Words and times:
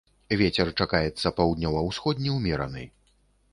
Вецер 0.39 0.71
чакаецца 0.81 1.33
паўднёва-ўсходні 1.41 2.35
ўмераны. 2.39 2.87